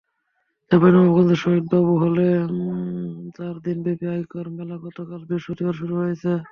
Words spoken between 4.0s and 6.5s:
আয়কর মেলা গতকাল বৃহস্পতিবার শুরু হয়েছে।